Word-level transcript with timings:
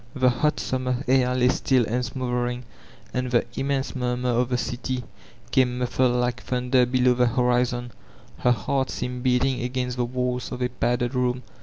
The 0.15 0.31
hot 0.31 0.59
summer 0.59 1.03
air 1.07 1.35
by 1.35 1.47
still 1.49 1.85
and 1.85 2.03
smothering, 2.03 2.63
and 3.13 3.29
the 3.29 3.45
immense 3.55 3.95
murmur 3.95 4.31
of 4.31 4.49
the 4.49 4.57
city 4.57 5.03
came 5.51 5.77
muffled 5.77 6.15
like 6.15 6.41
thunder 6.41 6.87
below 6.87 7.13
the 7.13 7.27
horizon. 7.27 7.91
Her 8.39 8.51
h^rt 8.51 8.89
seemed 8.89 9.21
beating 9.21 9.61
against 9.61 9.97
the 9.97 10.05
walls 10.05 10.51
of 10.51 10.63
a 10.63 10.69
padded 10.69 11.13
room. 11.13 11.43